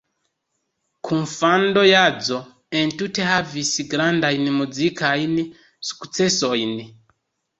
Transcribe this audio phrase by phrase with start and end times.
[1.09, 2.39] Kunfando-ĵazo
[2.79, 5.35] entute havis grandajn muzikajn
[5.91, 6.75] sukcesojn.